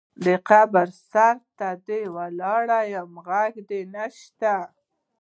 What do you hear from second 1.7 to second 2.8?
دې ولاړ